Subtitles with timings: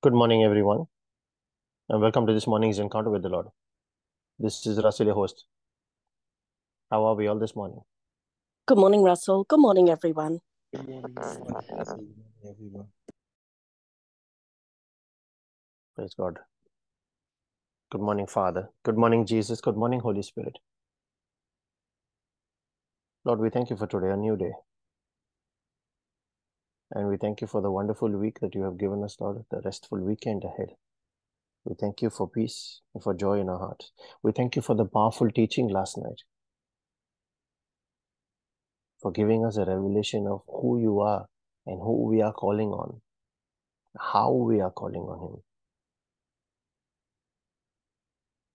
[0.00, 0.86] Good morning, everyone,
[1.88, 3.48] and welcome to this morning's encounter with the Lord.
[4.38, 5.44] This is Russell, your host.
[6.90, 7.80] How are we all this morning?
[8.66, 9.44] Good morning, Russell.
[9.44, 10.40] Good morning, everyone.
[10.72, 12.14] Good morning, Good morning,
[12.50, 12.88] everyone.
[15.96, 16.38] Praise God.
[17.92, 18.70] Good morning, Father.
[18.84, 19.60] Good morning, Jesus.
[19.60, 20.58] Good morning, Holy Spirit.
[23.24, 24.52] Lord, we thank you for today, a new day.
[26.92, 29.60] And we thank you for the wonderful week that you have given us, Lord, the
[29.64, 30.70] restful weekend ahead.
[31.64, 33.92] We thank you for peace and for joy in our hearts.
[34.22, 36.22] We thank you for the powerful teaching last night,
[39.00, 41.26] for giving us a revelation of who you are
[41.66, 43.00] and who we are calling on,
[43.98, 45.42] how we are calling on Him.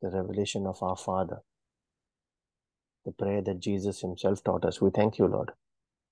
[0.02, 1.39] The revelation of our Father,
[3.06, 4.81] the prayer that Jesus Himself taught us.
[4.81, 5.51] We thank you, Lord,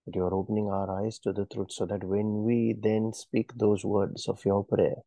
[0.05, 3.51] that you are opening our eyes to the truth so that when we then speak
[3.55, 4.97] those words of your prayer,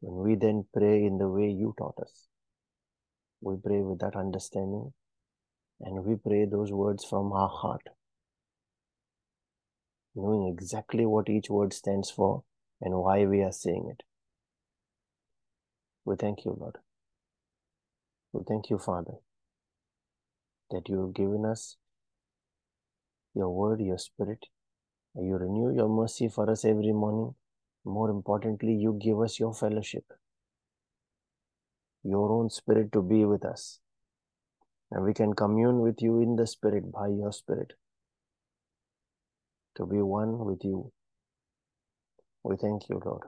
[0.00, 2.28] when we then pray in the way you taught us,
[3.40, 4.92] we pray with that understanding
[5.80, 7.82] and we pray those words from our heart,
[10.14, 12.44] knowing exactly what each word stands for
[12.80, 14.02] and why we are saying it.
[16.04, 16.78] We thank you, Lord.
[18.32, 19.14] We thank you, Father,
[20.70, 21.76] that you have given us
[23.34, 24.46] your word, your spirit.
[25.16, 27.34] You renew your mercy for us every morning.
[27.84, 30.04] More importantly, you give us your fellowship,
[32.02, 33.80] your own spirit to be with us.
[34.90, 37.72] And we can commune with you in the spirit by your spirit,
[39.76, 40.92] to be one with you.
[42.44, 43.22] We thank you, Lord.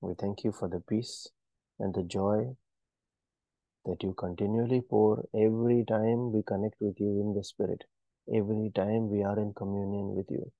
[0.00, 1.28] We thank you for the peace
[1.78, 2.56] and the joy
[3.86, 7.84] that you continually pour every time we connect with you in the spirit,
[8.28, 10.50] every time we are in communion with you.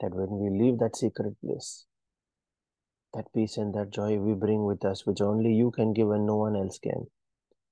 [0.00, 1.86] That when we leave that secret place,
[3.14, 6.26] that peace and that joy we bring with us, which only you can give and
[6.26, 7.06] no one else can.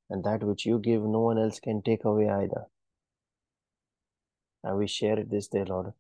[0.09, 2.67] And that which you give, no one else can take away either.
[4.65, 5.93] And we share it this day, Lord,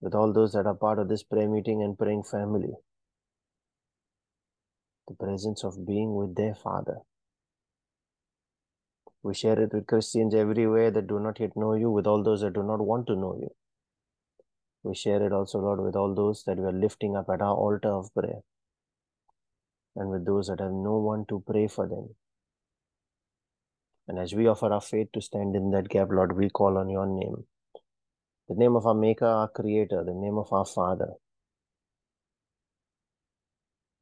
[0.00, 2.74] with all those that are part of this prayer meeting and praying family.
[5.08, 6.98] The presence of being with their Father.
[9.24, 12.42] We share it with Christians everywhere that do not yet know you, with all those
[12.42, 13.48] that do not want to know you.
[14.82, 17.56] We share it also, Lord, with all those that we are lifting up at our
[17.56, 18.42] altar of prayer,
[19.96, 22.14] and with those that have no one to pray for them.
[24.06, 26.90] And as we offer our faith to stand in that gap, Lord, we call on
[26.90, 27.46] your name.
[28.50, 31.14] The name of our Maker, our Creator, the name of our Father,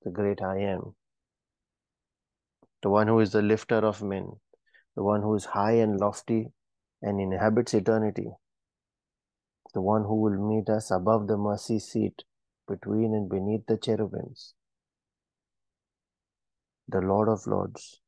[0.02, 0.96] the great I am,
[2.82, 4.32] the one who is the lifter of men,
[4.96, 6.52] the one who is high and lofty
[7.00, 8.30] and inhabits eternity,
[9.74, 12.22] the one who will meet us above the mercy seat,
[12.68, 14.54] between and beneath the cherubims,
[16.88, 18.00] the Lord of Lords,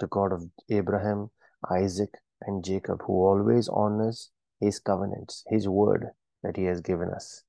[0.00, 1.30] the God of Abraham,
[1.70, 2.10] Isaac,
[2.42, 4.30] and Jacob, who always honors
[4.60, 6.08] his covenants, his word
[6.42, 7.44] that he has given us.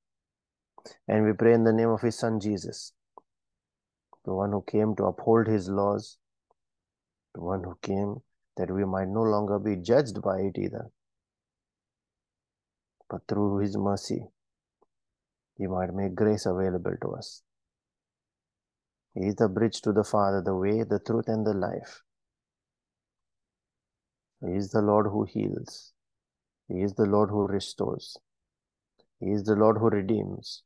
[1.08, 2.94] And we pray in the name of his Son Jesus,
[4.26, 6.18] the one who came to uphold his laws,
[7.36, 8.22] the one who came
[8.58, 10.90] that we might no longer be judged by it either,
[13.10, 14.26] but through his mercy,
[15.58, 17.42] he might make grace available to us.
[19.14, 22.02] He is the bridge to the Father, the way, the truth, and the life.
[24.46, 25.94] He is the Lord who heals.
[26.68, 28.18] He is the Lord who restores.
[29.20, 30.64] He is the Lord who redeems.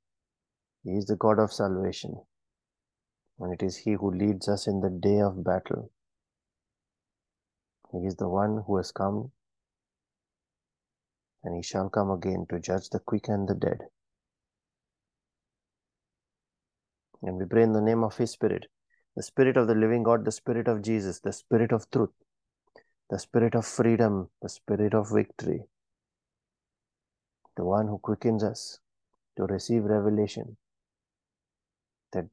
[0.83, 2.15] He is the God of salvation.
[3.39, 5.91] And it is He who leads us in the day of battle.
[7.91, 9.31] He is the one who has come,
[11.43, 13.79] and He shall come again to judge the quick and the dead.
[17.21, 18.65] And we pray in the name of His Spirit,
[19.15, 22.11] the Spirit of the living God, the Spirit of Jesus, the Spirit of truth,
[23.09, 25.63] the Spirit of freedom, the Spirit of victory,
[27.55, 28.79] the one who quickens us
[29.37, 30.57] to receive revelation,
[32.13, 32.25] that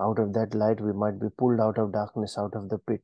[0.00, 3.02] out of that light we might be pulled out of darkness, out of the pit.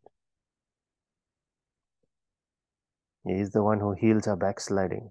[3.27, 5.11] He is the one who heals our backsliding.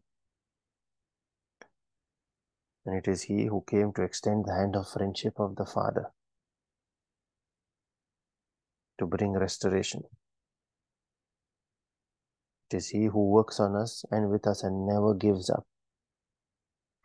[2.86, 6.08] And it is He who came to extend the hand of friendship of the Father
[8.98, 10.04] to bring restoration.
[12.72, 15.68] It is He who works on us and with us and never gives up.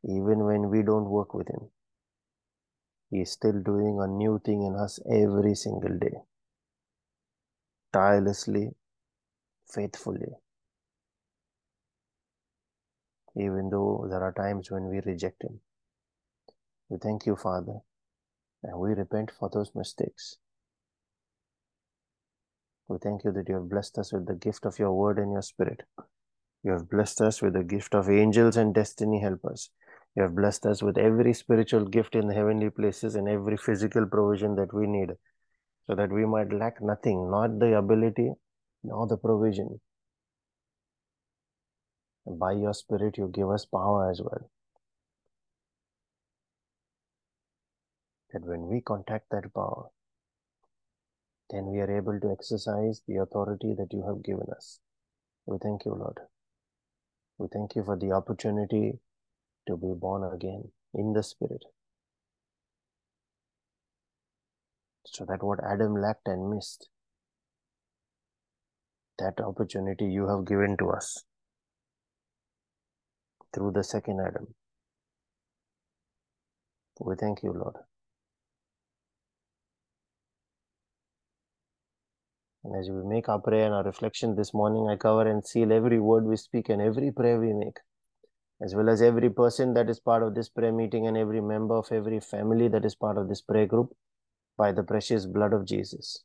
[0.04, 1.70] Even when we don't work with Him,
[3.12, 6.16] He is still doing a new thing in us every single day,
[7.92, 8.70] tirelessly,
[9.72, 10.32] faithfully.
[13.36, 15.60] even though there are times when we reject Him.
[16.88, 17.78] We thank you, Father,
[18.62, 20.36] and we repent for those mistakes.
[22.88, 25.32] We thank you that you have blessed us with the gift of your word and
[25.32, 25.84] your spirit.
[26.62, 29.70] You have blessed us with the gift of angels and destiny helpers.
[30.14, 34.06] You have blessed us with every spiritual gift in the heavenly places and every physical
[34.06, 35.12] provision that we need,
[35.86, 38.32] so that we might lack nothing, not the ability,
[38.84, 39.80] nor the provision.
[42.26, 44.50] And by your spirit, you give us power as well.
[48.32, 49.86] That when we contact that power,
[51.50, 54.78] then we are able to exercise the authority that you have given us.
[55.46, 56.18] We thank you, Lord.
[57.38, 58.98] We thank you for the opportunity
[59.68, 61.64] to be born again in the Spirit.
[65.06, 66.88] So that what Adam lacked and missed,
[69.18, 71.24] that opportunity you have given to us
[73.54, 74.54] through the second Adam.
[77.00, 77.76] We thank you, Lord.
[82.64, 85.72] And as we make our prayer and our reflection this morning, I cover and seal
[85.72, 87.78] every word we speak and every prayer we make,
[88.62, 91.74] as well as every person that is part of this prayer meeting and every member
[91.74, 93.92] of every family that is part of this prayer group
[94.56, 96.22] by the precious blood of Jesus.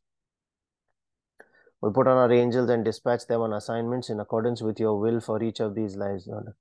[1.82, 5.20] We put on our angels and dispatch them on assignments in accordance with your will
[5.20, 6.54] for each of these lives, Lord.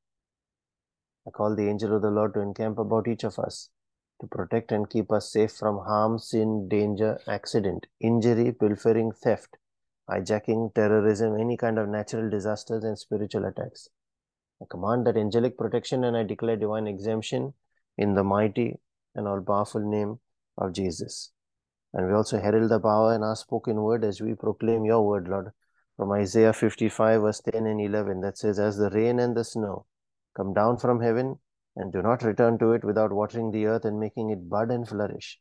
[1.26, 3.68] I call the angel of the Lord to encamp about each of us,
[4.20, 9.56] to protect and keep us safe from harm, sin, danger, accident, injury, pilfering, theft,
[10.08, 13.88] hijacking, terrorism, any kind of natural disasters and spiritual attacks.
[14.62, 17.52] I command that angelic protection and I declare divine exemption
[17.98, 18.78] in the mighty
[19.14, 20.18] and all powerful name
[20.56, 21.30] of Jesus.
[21.92, 25.28] And we also herald the power in our spoken word as we proclaim your word,
[25.28, 25.52] Lord,
[25.96, 29.86] from Isaiah 55, verse 10 and 11, that says, As the rain and the snow
[30.36, 31.38] come down from heaven
[31.76, 34.86] and do not return to it without watering the earth and making it bud and
[34.88, 35.38] flourish,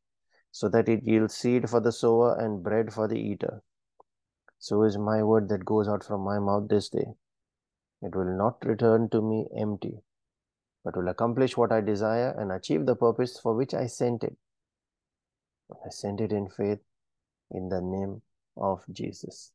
[0.52, 3.62] so that it yields seed for the sower and bread for the eater.
[4.60, 7.16] So is my word that goes out from my mouth this day.
[8.06, 9.98] It will not return to me empty,
[10.84, 14.38] but will accomplish what I desire and achieve the purpose for which I sent it.
[15.72, 16.82] I sent it in faith
[17.50, 18.22] in the name
[18.58, 19.52] of Jesus.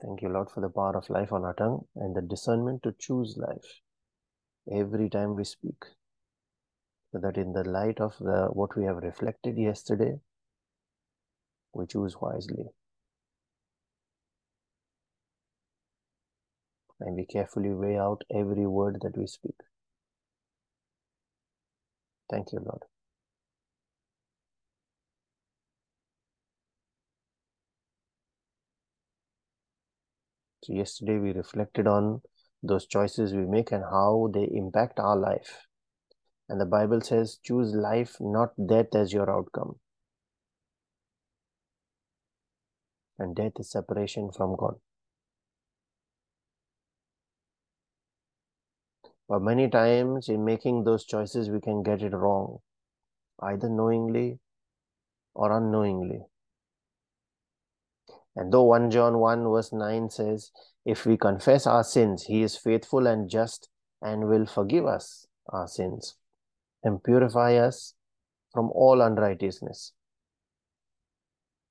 [0.00, 2.94] Thank you, Lord, for the power of life on our tongue and the discernment to
[3.00, 3.80] choose life
[4.72, 5.82] every time we speak.
[7.10, 10.20] So that in the light of the what we have reflected yesterday,
[11.74, 12.66] we choose wisely.
[17.00, 19.56] And we carefully weigh out every word that we speak.
[22.30, 22.82] Thank you, Lord.
[30.62, 32.20] So, yesterday we reflected on
[32.62, 35.66] those choices we make and how they impact our life.
[36.50, 39.76] And the Bible says, choose life, not death, as your outcome.
[43.18, 44.74] And death is separation from God.
[49.30, 52.58] But many times in making those choices, we can get it wrong,
[53.40, 54.40] either knowingly
[55.34, 56.22] or unknowingly.
[58.34, 60.50] And though 1 John 1 verse 9 says,
[60.84, 63.68] If we confess our sins, he is faithful and just
[64.02, 66.16] and will forgive us our sins
[66.82, 67.94] and purify us
[68.52, 69.92] from all unrighteousness.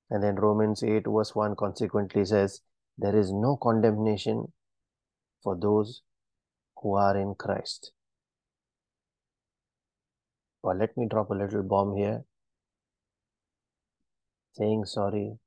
[0.08, 2.62] And then Romans 8 verse 1 consequently says,
[2.96, 4.50] There is no condemnation
[5.42, 6.00] for those
[6.82, 7.92] who are in Christ.
[10.62, 12.24] But let me drop a little bomb here.
[14.52, 15.38] Saying sorry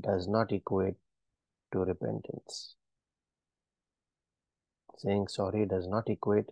[0.00, 0.94] does not equate
[1.72, 2.74] to repentance.
[4.98, 6.50] Saying sorry does not equate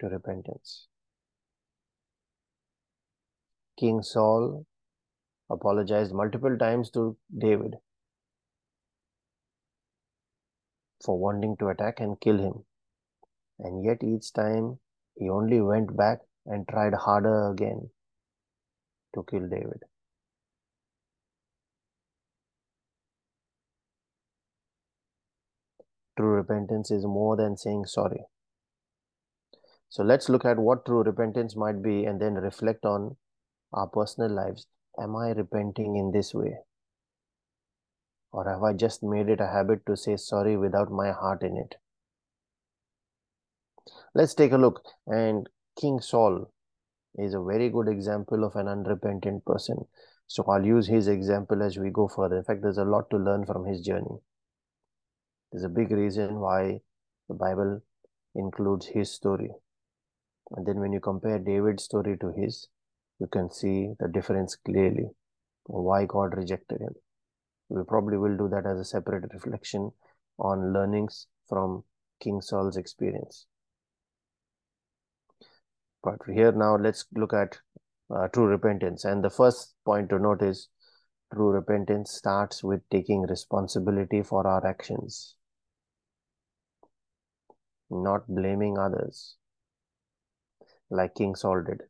[0.00, 0.88] to repentance.
[3.78, 4.66] King Saul
[5.50, 7.76] apologized multiple times to David
[11.04, 12.64] for wanting to attack and kill him.
[13.62, 14.78] And yet, each time
[15.14, 17.90] he only went back and tried harder again
[19.14, 19.84] to kill David.
[26.16, 28.24] True repentance is more than saying sorry.
[29.90, 33.16] So let's look at what true repentance might be and then reflect on
[33.72, 34.66] our personal lives.
[34.98, 36.58] Am I repenting in this way?
[38.32, 41.56] Or have I just made it a habit to say sorry without my heart in
[41.56, 41.76] it?
[44.14, 44.82] Let's take a look.
[45.06, 45.48] And
[45.80, 46.52] King Saul
[47.14, 49.86] is a very good example of an unrepentant person.
[50.26, 52.36] So I'll use his example as we go further.
[52.36, 54.18] In fact, there's a lot to learn from his journey.
[55.50, 56.80] There's a big reason why
[57.28, 57.80] the Bible
[58.34, 59.50] includes his story.
[60.50, 62.68] And then when you compare David's story to his,
[63.18, 65.08] you can see the difference clearly,
[65.64, 66.94] why God rejected him.
[67.70, 69.92] We probably will do that as a separate reflection
[70.38, 71.84] on learnings from
[72.20, 73.46] King Saul's experience.
[76.02, 77.58] But here now let's look at
[78.14, 79.04] uh, true repentance.
[79.04, 80.68] And the first point to note is
[81.32, 85.36] true repentance starts with taking responsibility for our actions,
[87.90, 89.36] not blaming others,
[90.90, 91.82] like King Saul did.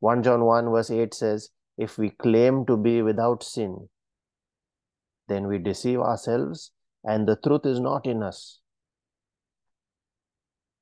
[0.00, 3.88] 1 John 1 verse 8 says, If we claim to be without sin,
[5.28, 6.72] then we deceive ourselves
[7.04, 8.60] and the truth is not in us.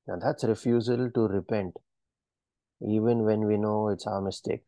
[0.07, 1.75] Now that's refusal to repent,
[2.81, 4.63] even when we know it's our mistake.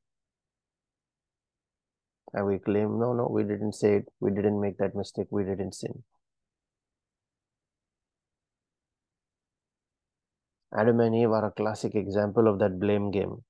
[2.33, 5.43] And we claim, no, no, we didn't say it, we didn't make that mistake, we
[5.43, 6.03] didn't sin.
[10.71, 13.43] Adam and Eve are a classic example of that blame game.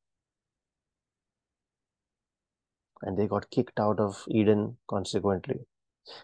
[3.01, 5.59] And they got kicked out of Eden consequently.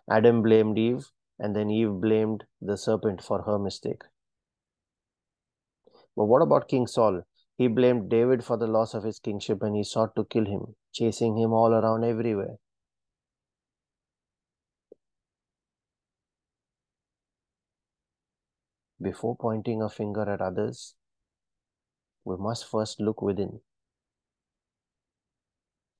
[0.10, 1.06] Adam blamed Eve,
[1.40, 4.04] and then Eve blamed the serpent for her mistake.
[6.16, 7.24] But what about King Saul?
[7.58, 10.76] He blamed David for the loss of his kingship and he sought to kill him,
[10.92, 12.58] chasing him all around everywhere.
[19.02, 20.96] Before pointing a finger at others,
[22.26, 23.62] we must first look within.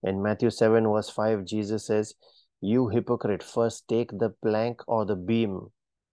[0.04, 2.16] In Matthew 7, verse 5, Jesus says,
[2.62, 5.72] You hypocrite, first take the plank or the beam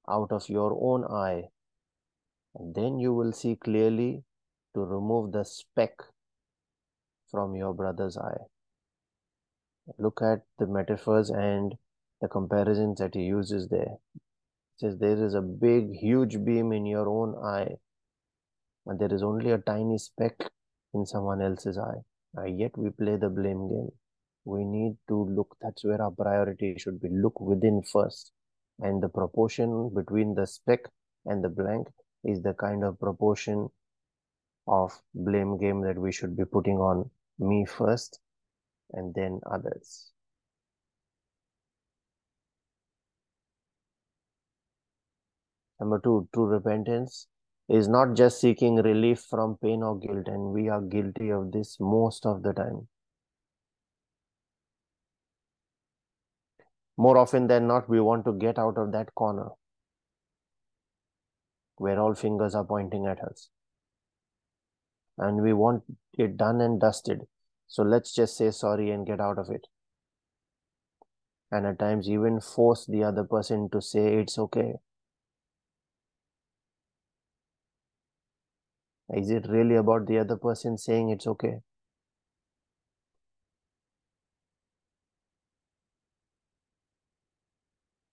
[0.09, 1.49] out of your own eye,
[2.55, 4.25] and then you will see clearly
[4.75, 5.95] to remove the speck
[7.31, 8.43] from your brother's eye.
[9.99, 11.75] Look at the metaphors and
[12.21, 13.97] the comparisons that he uses there.
[14.15, 14.21] He
[14.87, 17.77] says there is a big, huge beam in your own eye,
[18.87, 20.51] and there is only a tiny speck
[20.95, 22.03] in someone else's eye.
[22.35, 23.91] And yet we play the blame game.
[24.45, 27.09] We need to look, that's where our priority should be.
[27.11, 28.33] Look within first.
[28.81, 30.81] And the proportion between the speck
[31.27, 31.89] and the blank
[32.25, 33.69] is the kind of proportion
[34.67, 38.21] of blame game that we should be putting on me first
[38.93, 40.13] and then others.
[45.81, 47.27] Number two, true repentance
[47.69, 51.79] is not just seeking relief from pain or guilt, and we are guilty of this
[51.81, 52.87] most of the time.
[56.97, 59.49] More often than not, we want to get out of that corner
[61.77, 63.49] where all fingers are pointing at us.
[65.19, 67.27] And we want it done and dusted.
[67.69, 69.67] So let's just say sorry and get out of it.
[71.51, 74.75] And at times, even force the other person to say it's okay.
[79.15, 81.61] Is it really about the other person saying it's okay?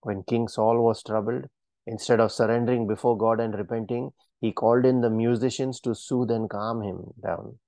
[0.02, 1.46] When King Saul was troubled,
[1.86, 6.48] instead of surrendering before God and repenting, he called in the musicians to soothe and
[6.48, 7.58] calm him down.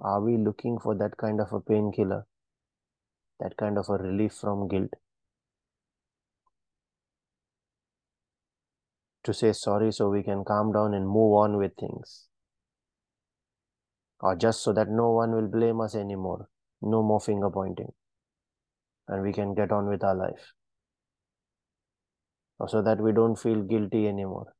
[0.00, 2.26] Are we looking for that kind of a painkiller?
[3.40, 4.94] That kind of a relief from guilt?
[9.26, 12.26] to say sorry so we can calm down and move on with things.
[14.20, 16.48] Or just so that no one will blame us anymore.
[16.80, 17.92] No more finger pointing.
[19.08, 20.52] And we can get on with our life.
[22.58, 24.55] Or so that we don't feel guilty anymore.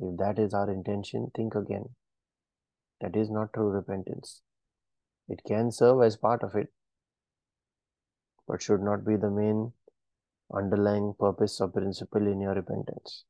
[0.00, 1.90] If that is our intention, think again.
[3.00, 4.40] That is not true repentance.
[5.28, 6.68] It can serve as part of it,
[8.48, 9.72] but should not be the main
[10.52, 13.24] underlying purpose or principle in your repentance.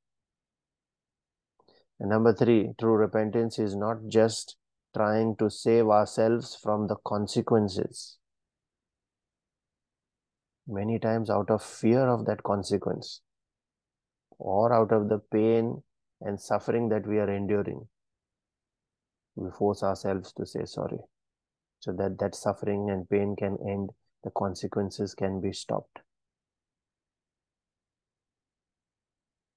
[1.98, 4.56] And number three, true repentance is not just
[4.96, 8.16] trying to save ourselves from the consequences.
[10.66, 13.20] Many times, out of fear of that consequence,
[14.38, 15.82] or out of the pain
[16.20, 17.88] and suffering that we are enduring,
[19.36, 20.98] we force ourselves to say sorry
[21.78, 23.90] so that that suffering and pain can end,
[24.22, 26.00] the consequences can be stopped.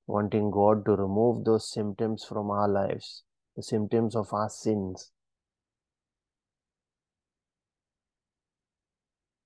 [0.07, 3.23] wanting God to remove those symptoms from our lives,
[3.55, 5.11] the symptoms of our sins.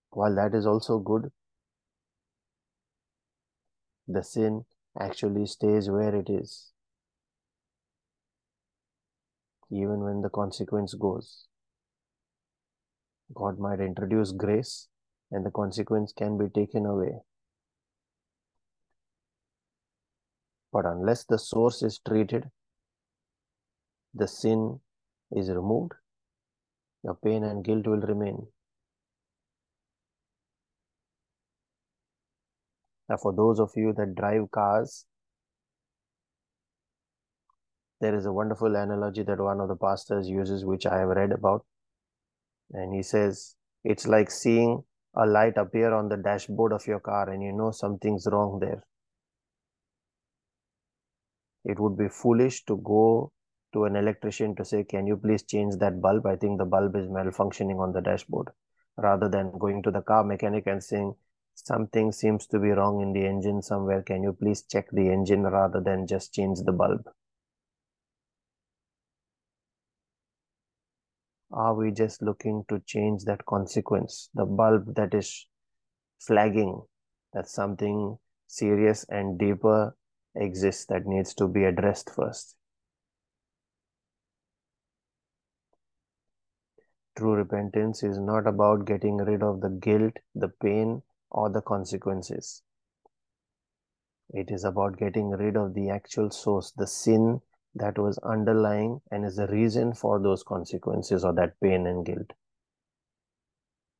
[0.09, 1.31] While that is also good,
[4.07, 4.65] the sin
[4.99, 6.71] actually stays where it is,
[9.69, 11.47] even when the consequence goes.
[13.33, 14.87] God might introduce grace,
[15.31, 17.19] and the consequence can be taken away.
[20.71, 22.49] But unless the source is treated,
[24.13, 24.79] the sin
[25.31, 25.93] is removed,
[27.03, 28.47] your pain and guilt will remain.
[33.09, 35.05] Now, for those of you that drive cars,
[37.99, 41.31] there is a wonderful analogy that one of the pastors uses, which I have read
[41.31, 41.65] about.
[42.71, 44.83] And he says, it's like seeing
[45.15, 48.83] a light appear on the dashboard of your car and you know something's wrong there.
[51.65, 53.31] It would be foolish to go
[53.73, 56.25] to an electrician to say, Can you please change that bulb?
[56.25, 58.49] I think the bulb is malfunctioning on the dashboard.
[58.97, 61.15] Rather than going to the car mechanic and saying,
[61.55, 64.03] Something seems to be wrong in the engine somewhere.
[64.03, 67.09] Can you please check the engine rather than just change the bulb?
[71.51, 75.47] Are we just looking to change that consequence, the bulb that is
[76.19, 76.81] flagging
[77.33, 78.17] that something
[78.47, 79.95] serious and deeper
[80.35, 82.55] exists that needs to be addressed first?
[87.15, 92.61] True repentance is not about getting rid of the guilt, the pain, or the consequences.
[94.29, 97.41] It is about getting rid of the actual source, the sin
[97.77, 102.31] that was underlying and is the reason for those consequences or that pain and guilt.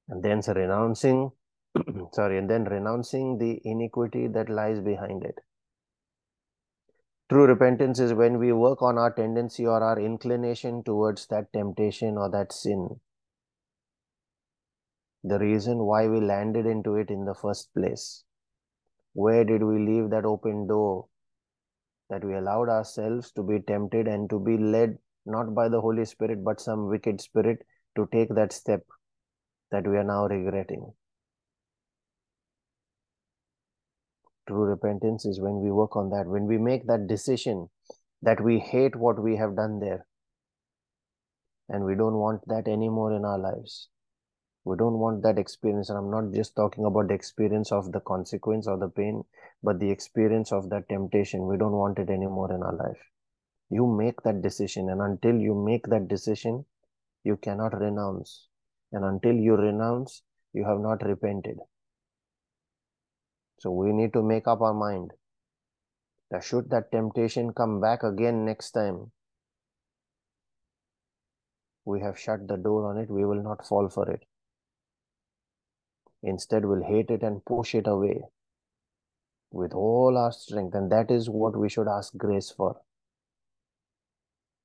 [0.10, 1.32] And then renouncing,
[2.13, 5.40] sorry, and then renouncing the iniquity that lies behind it.
[7.30, 12.18] True repentance is when we work on our tendency or our inclination towards that temptation
[12.18, 13.02] or that sin.
[15.24, 18.24] The reason why we landed into it in the first place.
[19.13, 21.08] Where did we leave that open door
[22.10, 26.06] that we allowed ourselves to be tempted and to be led not by the Holy
[26.06, 27.60] Spirit but some wicked spirit
[27.96, 28.82] to take that step
[29.72, 30.93] that we are now regretting.
[34.48, 37.70] True repentance is when we work on that, when we make that decision
[38.22, 40.06] that we hate what we have done there
[41.70, 43.89] and we don't want that anymore in our lives.
[44.67, 45.89] We don't want that experience.
[45.89, 49.23] And I'm not just talking about the experience of the consequence or the pain,
[49.63, 51.47] but the experience of that temptation.
[51.47, 52.99] We don't want it anymore in our life.
[53.69, 54.89] You make that decision.
[54.89, 56.65] And until you make that decision,
[57.23, 58.47] you cannot renounce.
[58.91, 61.60] And until you renounce, you have not repented.
[63.60, 65.13] So we need to make up our mind
[66.30, 69.12] that should that temptation come back again next time,
[71.86, 74.25] we have shut the door on it, we will not fall for it.
[76.23, 78.21] Instead, we'll hate it and push it away
[79.51, 80.75] with all our strength.
[80.75, 82.82] And that is what we should ask grace for.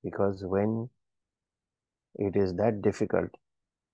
[0.03, 0.91] Because when
[2.17, 3.31] it is that difficult,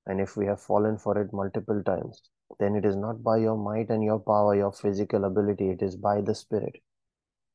[0.07, 2.23] and if we have fallen for it multiple times,
[2.59, 5.97] then it is not by your might and your power, your physical ability, it is
[5.97, 6.81] by the Spirit.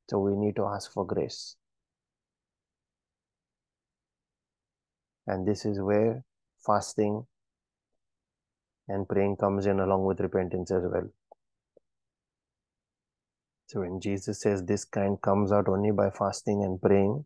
[0.09, 1.55] So we need to ask for grace.
[5.25, 6.23] And this is where
[6.65, 7.25] fasting
[8.88, 11.10] and praying comes in along with repentance as well.
[13.67, 17.26] So when Jesus says this kind comes out only by fasting and praying,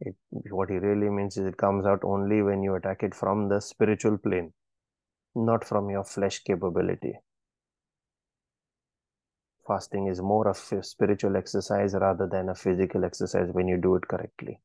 [0.00, 0.14] it,
[0.50, 3.60] what he really means is it comes out only when you attack it from the
[3.60, 4.52] spiritual plane,
[5.34, 7.14] not from your flesh capability.
[9.66, 13.96] Fasting is more of a spiritual exercise rather than a physical exercise when you do
[13.96, 14.60] it correctly.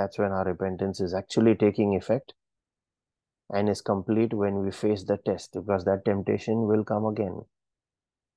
[0.00, 2.32] That's when our repentance is actually taking effect
[3.50, 7.42] and is complete when we face the test because that temptation will come again.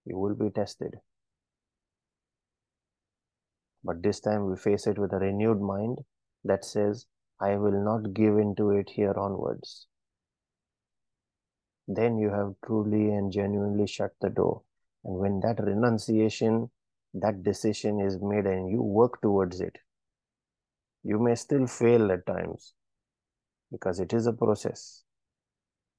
[0.03, 0.95] You will be tested.
[3.81, 5.99] But this time we face it with a renewed mind
[6.43, 7.05] that says,
[7.39, 9.87] I will not give into it here onwards.
[11.87, 14.63] Then you have truly and genuinely shut the door.
[15.05, 16.71] And when that renunciation,
[17.13, 19.77] that decision is made and you work towards it,
[21.03, 22.73] you may still fail at times
[23.71, 25.03] because it is a process.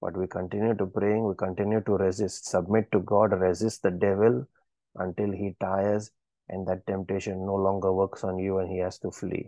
[0.01, 4.47] But we continue to pray, we continue to resist, submit to God, resist the devil
[4.97, 6.11] until he tires
[6.49, 9.47] and that temptation no longer works on you and he has to flee.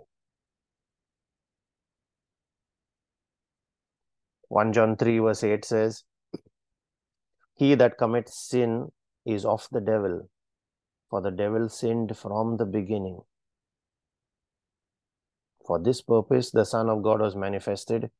[4.48, 6.04] 1 John 3 verse 8 says,
[7.56, 8.92] He that commits sin
[9.24, 10.30] is of the devil,
[11.10, 13.20] for the devil sinned from the beginning.
[15.66, 18.10] For this purpose, the Son of God was manifested,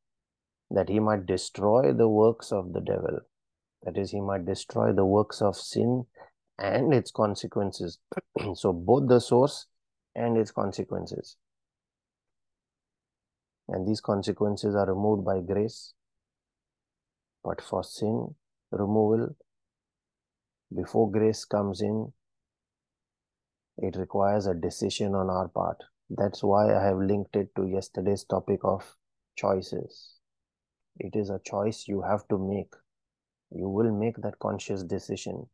[0.70, 3.20] that he might destroy the works of the devil.
[3.84, 6.06] That is, he might destroy the works of sin
[6.58, 7.98] and its consequences.
[8.54, 9.66] so, both the source
[10.16, 11.36] and its consequences.
[13.68, 15.92] And these consequences are removed by grace,
[17.44, 18.34] But for sin
[18.72, 19.36] removal,
[20.74, 22.12] before grace comes in,
[23.78, 25.84] it requires a decision on our part.
[26.10, 28.96] That's why I have linked it to yesterday's topic of
[29.36, 30.14] choices.
[30.98, 32.72] It is a choice you have to make.
[33.50, 35.46] You will make that conscious decision.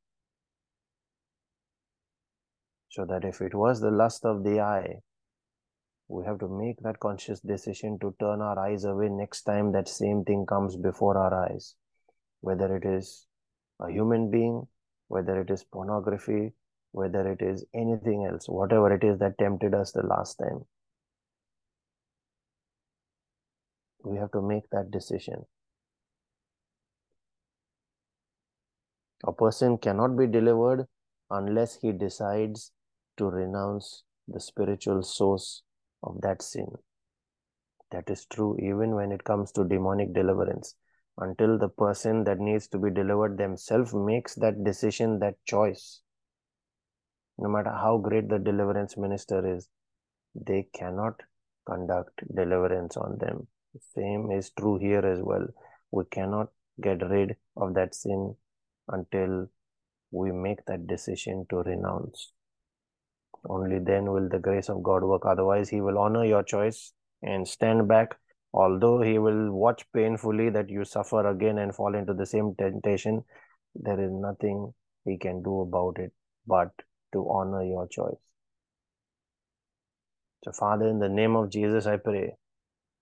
[2.90, 5.00] So that if it was the lust of the eye,
[6.08, 9.88] we have to make that conscious decision to turn our eyes away next time that
[9.88, 11.74] same thing comes before our eyes.
[12.42, 13.26] Whether it is
[13.80, 14.66] a human being,
[15.08, 16.52] whether it is pornography,
[16.92, 20.64] whether it is anything else, whatever it is that tempted us the last time.
[24.04, 25.46] We have to make that decision.
[29.24, 30.86] A person cannot be delivered
[31.30, 32.72] unless he decides
[33.16, 35.62] to renounce the spiritual source
[36.02, 36.66] of that sin.
[37.90, 40.74] That is true even when it comes to demonic deliverance.
[41.18, 46.00] Until the person that needs to be delivered themselves makes that decision, that choice,
[47.42, 49.68] no matter how great the deliverance minister is,
[50.34, 51.14] they cannot
[51.66, 53.46] conduct deliverance on them.
[53.94, 55.46] Same is true here as well.
[55.90, 56.48] We cannot
[56.80, 58.36] get rid of that sin
[58.88, 59.48] until
[60.10, 62.32] we make that decision to renounce.
[63.48, 65.22] Only then will the grace of God work.
[65.26, 68.16] Otherwise, He will honor your choice and stand back.
[68.54, 73.24] Although He will watch painfully that you suffer again and fall into the same temptation,
[73.74, 74.72] there is nothing
[75.04, 76.12] He can do about it
[76.46, 76.70] but
[77.12, 78.20] to honor your choice.
[80.44, 82.34] So, Father, in the name of Jesus, I pray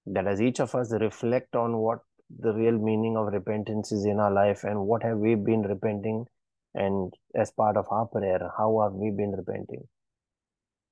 [0.06, 2.00] that as each of us reflect on what
[2.38, 6.26] the real meaning of repentance is in our life and what have we been repenting
[6.74, 9.88] and as part of our prayer, how have we been repenting?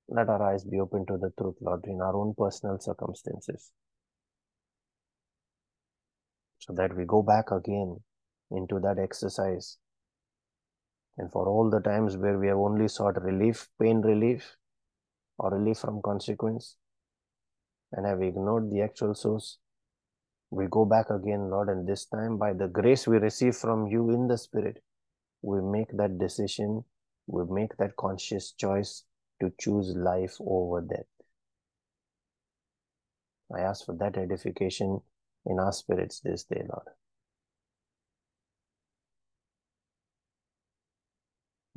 [0.08, 3.70] Let our eyes be open to the truth, Lord, in our own personal circumstances.
[6.60, 7.98] So that we go back again
[8.50, 9.76] into that exercise.
[11.18, 14.56] And for all the times where we have only sought relief, pain relief,
[15.38, 16.76] or relief from consequence,
[17.92, 19.58] and have ignored the actual source,
[20.50, 24.10] we go back again, Lord, and this time by the grace we receive from you
[24.10, 24.82] in the Spirit,
[25.42, 26.84] we make that decision,
[27.26, 29.04] we make that conscious choice
[29.40, 31.06] to choose life over death.
[33.54, 35.00] I ask for that edification
[35.46, 36.86] in our spirits this day, Lord.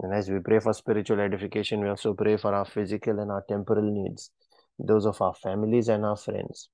[0.02, 3.44] And as we pray for spiritual edification, we also pray for our physical and our
[3.48, 4.32] temporal needs,
[4.80, 6.70] those of our families and our friends.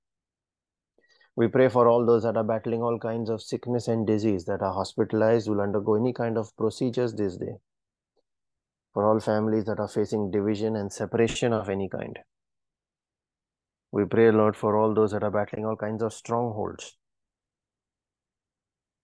[1.35, 4.61] We pray for all those that are battling all kinds of sickness and disease, that
[4.61, 7.57] are hospitalized, will undergo any kind of procedures this day.
[8.93, 12.17] For all families that are facing division and separation of any kind.
[13.91, 16.97] We pray, Lord, for all those that are battling all kinds of strongholds,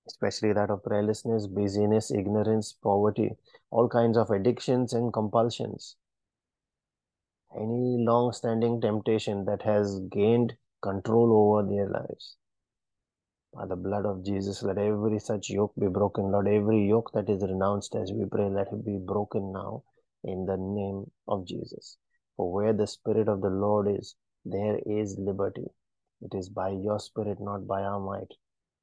[0.07, 3.31] especially that of prayerlessness, busyness, ignorance, poverty,
[3.71, 5.95] all kinds of addictions and compulsions.
[7.55, 12.35] Any long standing temptation that has gained control over their lives.
[13.53, 16.31] By the blood of Jesus, let every such yoke be broken.
[16.31, 19.83] Lord, every yoke that is renounced as we pray, let it be broken now
[20.23, 21.97] in the name of Jesus.
[22.35, 25.67] For where the Spirit of the Lord is, there is liberty.
[26.21, 28.33] It is by your Spirit, not by our might,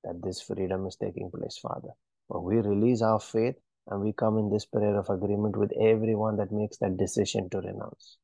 [0.04, 1.90] that this freedom is taking place, Father.
[2.28, 3.56] But we release our faith
[3.88, 7.58] and we come in this prayer of agreement with everyone that makes that decision to
[7.58, 8.18] renounce.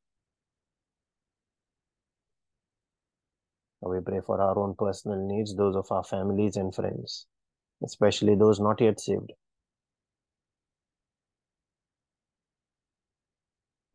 [3.81, 7.27] We pray for our own personal needs, those of our families and friends,
[7.85, 9.33] especially those not yet saved.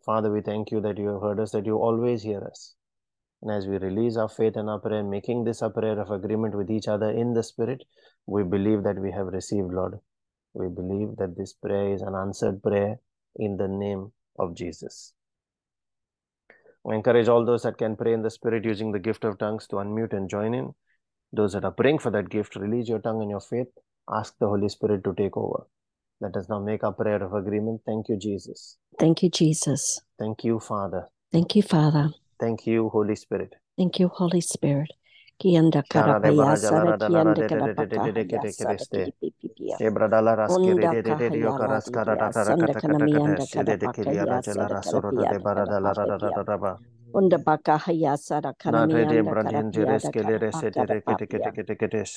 [0.05, 2.75] Father, we thank you that you have heard us, that you always hear us.
[3.41, 6.55] And as we release our faith and our prayer, making this a prayer of agreement
[6.55, 7.83] with each other in the Spirit,
[8.27, 9.99] we believe that we have received, Lord.
[10.53, 12.99] We believe that this prayer is an answered prayer
[13.37, 15.13] in the name of Jesus.
[16.83, 19.67] We encourage all those that can pray in the Spirit using the gift of tongues
[19.67, 20.73] to unmute and join in.
[21.31, 23.67] Those that are praying for that gift, release your tongue and your faith.
[24.11, 25.67] Ask the Holy Spirit to take over.
[26.19, 27.81] Let us now make our prayer of agreement.
[27.85, 28.77] Thank you, Jesus.
[28.99, 30.01] Thank you, Jesus.
[30.19, 31.07] Thank you, Father.
[31.31, 32.09] Thank you, Father.
[32.41, 33.53] Thank you, Holy Spirit.
[33.77, 34.89] Thank you, Holy Spirit.
[35.39, 37.45] Kianda karabaya sara kianda
[38.49, 38.77] sara.
[39.79, 42.05] Ebradala de de de karas de
[45.29, 46.77] de baradala sara.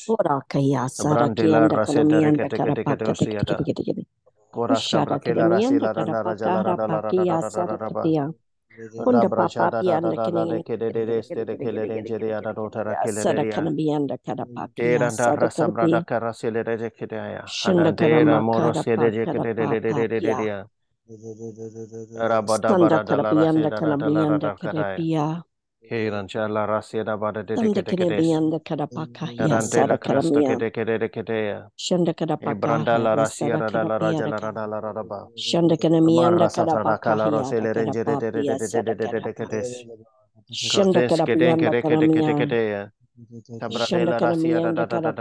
[0.09, 2.49] Ora kaya sara kianda
[4.69, 5.21] Ushara
[7.51, 7.79] sara.
[9.05, 9.83] Kunda papa de
[10.23, 10.63] kenene
[11.47, 15.69] de kele de jere ara rotara kelere sada kana bianda kada papa ra da rasa
[15.69, 20.09] brada kara selere je kedaya ana dera moro de je kede de de de de
[20.09, 20.67] de de ya.
[22.17, 24.99] Ara bada bara da la la sere da la la da kara
[27.57, 30.57] Shandakarabianda Karapakaya Sadakaramia
[31.77, 32.61] Shandakarapakaya
[35.37, 37.37] Shandakaramianda Karapakaya
[40.53, 42.91] Shandakaramianda Karapakaya
[43.61, 45.13] Tabratela Rasia da da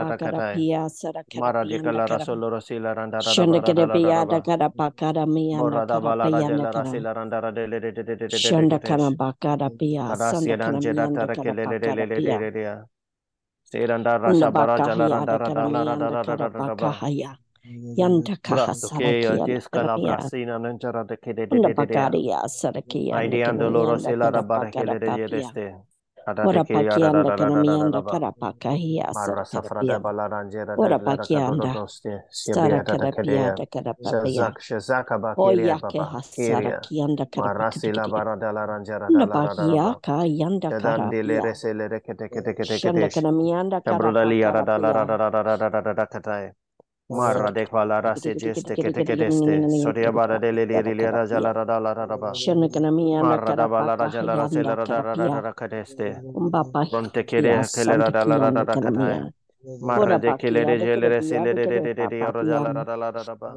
[22.50, 23.14] Sarakia,
[26.44, 30.00] Ora pakianda kanamianda karapaka hiasa tapia.
[30.78, 31.74] Ora pakianda
[32.30, 34.56] stara karapia da karapapia.
[35.38, 38.12] Oya ke hasara kianda karapaka.
[39.10, 41.44] Ula pakia ka yanda karapia.
[42.70, 45.16] Shanda ra karapaka.
[47.16, 52.32] Mara de quala raste geste che te chedeste, soria bara delle lirile rajala radala raraba.
[53.22, 56.22] Mara da bala rajala rasela radara radara cadeste.
[56.90, 59.34] Bonte chiede che le radala radara cadai.
[59.80, 63.54] Mara de che le regele resile de de de de de rajala radala raraba.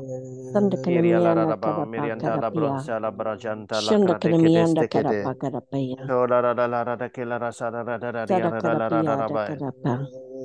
[0.86, 5.36] Iria la raraba, mirianta la bronza la brajanta la crate che deste che te.
[6.06, 10.08] Sola radala radara che la rasara radara radara radara radara radara radara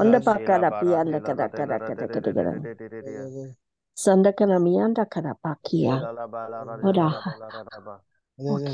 [0.00, 2.52] onda bakara pia da kada kada kada kada kada
[3.94, 6.00] sanda kana mianda carapa kia
[6.84, 7.08] ora
[8.34, 8.66] Sada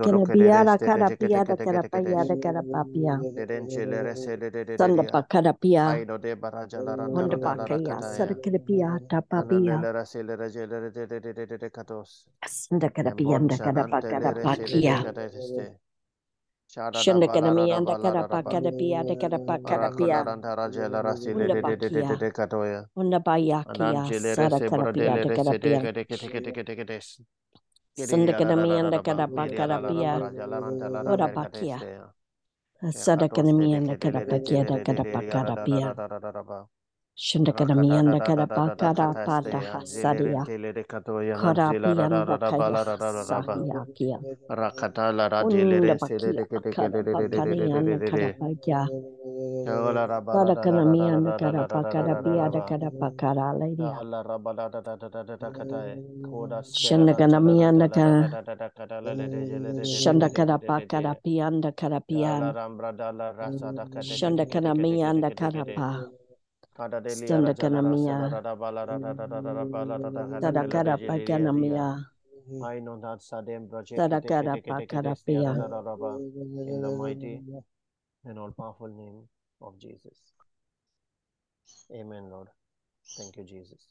[0.01, 3.21] Karapiara karapiara karapayara karapapia.
[4.77, 5.85] Sanda pakarapia.
[7.13, 9.77] Honda pakaya sarakarapia tapapia.
[12.47, 14.97] Sanda karapia anda karapakarapakia.
[16.93, 20.19] Shanda kanami anda karapakarapi anda karapakarapia.
[21.33, 22.09] Honda pakia.
[22.95, 25.79] Honda payakia sarakarapia anda karapia.
[28.07, 30.17] Sandakadamianda Kadapakadapia
[31.13, 31.79] Odapakia.
[32.91, 35.93] Sadakadamianda Kadapakia Kadapakadapia.
[37.15, 40.43] Shindakadamianda Kadapakadapata Hasadia.
[41.41, 44.17] Kodapianda Kayasahiakia.
[44.49, 45.95] Rakatala Radile
[46.75, 48.87] Kadapakadianda Kadapakia.
[49.41, 53.83] Parakanamiana Karapakara Piada Karapakara Lady
[56.73, 57.87] Shandaganamiana
[59.83, 62.53] Shandakarapakara Pianda Karapian
[64.01, 66.05] Shandakanamiana Karapa
[67.07, 68.17] Sandakanamia
[70.41, 72.05] Tadakarapakanamia
[73.97, 75.51] Tadakarapakarapia
[76.67, 77.41] in the mighty
[78.25, 79.27] and all powerful name
[79.61, 80.17] of Jesus.
[81.93, 82.47] Amen, Lord.
[83.17, 83.85] Thank you, Jesus.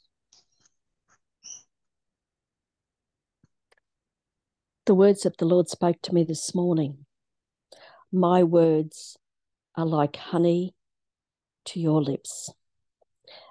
[4.86, 7.06] The words that the Lord spoke to me this morning.
[8.12, 9.16] My words
[9.76, 10.74] are like honey
[11.66, 12.50] to your lips.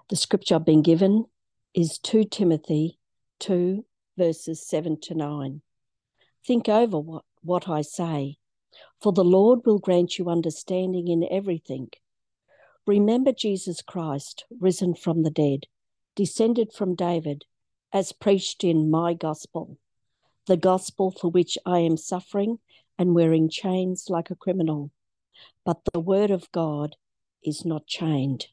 [0.10, 1.26] The scripture I've been given
[1.74, 2.98] is 2 Timothy
[3.40, 3.86] 2,
[4.18, 5.62] verses 7 to 9.
[6.46, 8.39] Think over what, what I say,
[9.02, 11.90] for the Lord will grant you understanding in everything.
[12.86, 15.66] Remember Jesus Christ, risen from the dead,
[16.16, 17.46] descended from David,
[17.94, 19.78] as preached in my gospel,
[20.48, 22.60] the gospel for which I am suffering
[22.98, 24.92] and wearing chains like a criminal.
[25.66, 26.96] But the word of God
[27.44, 28.48] is not chained.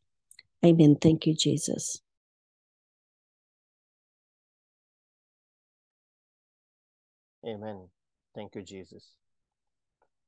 [0.64, 0.96] Amen.
[1.00, 2.00] Thank you, Jesus.
[7.46, 7.88] Amen.
[8.34, 9.12] Thank you, Jesus.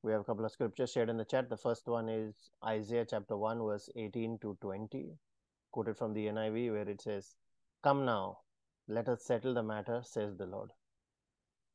[0.02, 1.48] We have a couple of scriptures shared in the chat.
[1.50, 5.18] The first one is Isaiah chapter 1, verse 18 to 20,
[5.72, 7.34] quoted from the NIV, where it says,
[7.82, 8.38] Come now,
[8.86, 10.70] let us settle the matter, says the Lord.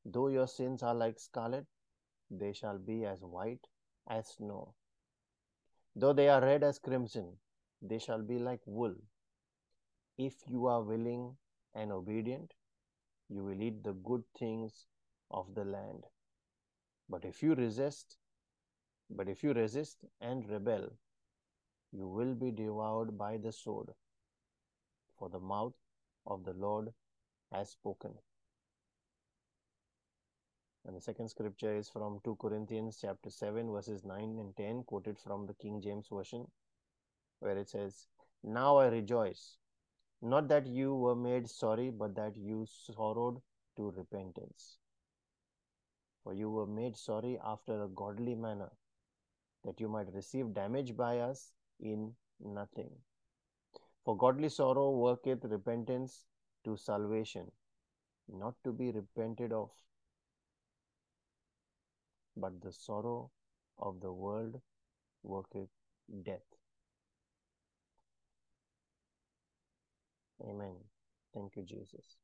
[0.06, 1.66] Though your sins are like scarlet,
[2.32, 3.68] they shall be as white
[4.08, 4.74] as snow.
[5.96, 7.38] Though they are red as crimson,
[7.82, 8.96] they shall be like wool.
[10.18, 11.36] If you are willing
[11.76, 12.54] and obedient,
[13.28, 14.86] you will eat the good things
[15.30, 16.06] of the land.
[17.10, 18.18] But if you resist,
[19.10, 20.90] but if you resist and rebel,
[21.92, 23.90] you will be devoured by the sword.
[25.18, 25.74] For the mouth
[26.26, 26.94] of the Lord
[27.52, 28.14] has spoken.
[30.86, 35.18] And the second scripture is from 2 Corinthians chapter 7 verses 9 and 10 quoted
[35.18, 36.48] from the King James version
[37.40, 38.08] where it says,
[38.44, 39.58] "Now I rejoice,
[40.22, 43.42] not that you were made sorry, but that you sorrowed
[43.78, 44.78] to repentance.
[46.24, 48.72] For you were made sorry after a godly manner,
[49.66, 52.90] that you might receive damage by us in nothing.
[54.06, 56.26] For godly sorrow worketh repentance
[56.66, 57.52] to salvation,
[58.28, 59.70] not to be repented of,
[62.38, 63.32] but the sorrow
[63.78, 64.62] of the world
[65.24, 65.70] worketh
[66.24, 66.42] death.
[70.48, 70.76] Amen.
[71.34, 72.18] Thank you, Jesus.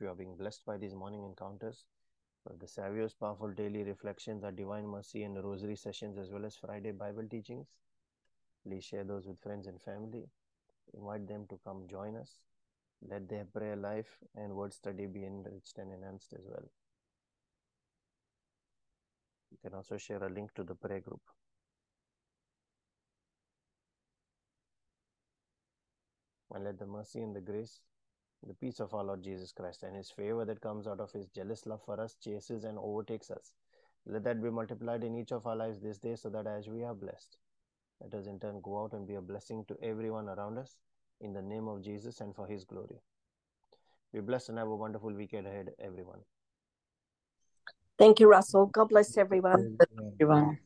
[0.00, 1.84] You are being blessed by these morning encounters,
[2.48, 6.56] uh, the Saviour's powerful daily reflections, our divine mercy and rosary sessions, as well as
[6.56, 7.68] Friday Bible teachings,
[8.66, 10.24] please share those with friends and family.
[10.94, 12.38] Invite them to come join us.
[13.08, 16.64] Let their prayer life and word study be enriched and enhanced as well.
[19.50, 21.20] You can also share a link to the prayer group.
[26.50, 27.80] And let the mercy and the grace,
[28.46, 31.26] the peace of our Lord Jesus Christ and his favor that comes out of his
[31.26, 33.52] jealous love for us chases and overtakes us.
[34.06, 36.84] Let that be multiplied in each of our lives this day so that as we
[36.84, 37.36] are blessed,
[38.00, 40.76] let us in turn go out and be a blessing to everyone around us
[41.20, 43.00] in the name of Jesus and for His glory.
[44.12, 46.20] Be blessed and have a wonderful weekend ahead, everyone.
[47.98, 48.66] Thank you, Russell.
[48.66, 49.76] God bless everyone.
[49.82, 50.14] Everyone.
[50.20, 50.58] everyone.